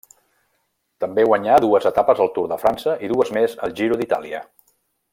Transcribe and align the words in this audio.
També 1.03 1.25
guanyà 1.27 1.59
dues 1.67 1.85
etapes 1.91 2.23
al 2.25 2.33
Tour 2.39 2.49
de 2.55 2.57
França 2.65 2.97
i 3.09 3.13
dues 3.15 3.33
més 3.39 3.57
al 3.69 3.77
Giro 3.83 4.01
d'Itàlia. 4.03 4.45